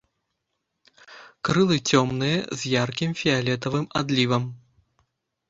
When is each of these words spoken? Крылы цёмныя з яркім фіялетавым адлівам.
Крылы 1.49 1.77
цёмныя 1.89 2.39
з 2.63 2.73
яркім 2.83 3.11
фіялетавым 3.21 3.85
адлівам. 4.03 4.43